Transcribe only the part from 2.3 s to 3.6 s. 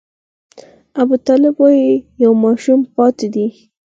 ماشوم پاتې دی.